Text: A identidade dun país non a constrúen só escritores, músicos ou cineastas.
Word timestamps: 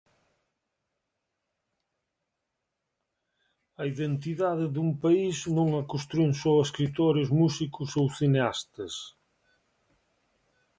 A 3.81 3.83
identidade 3.93 4.65
dun 4.75 4.89
país 5.03 5.37
non 5.57 5.69
a 5.81 5.83
constrúen 5.91 6.33
só 6.41 6.53
escritores, 6.65 7.27
músicos 7.41 7.89
ou 7.99 8.05
cineastas. 8.19 8.93